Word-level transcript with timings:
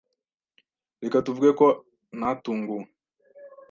Reka 1.03 1.17
tuvuge 1.25 1.51
ko 1.59 1.67
ntatunguwe. 2.17 2.85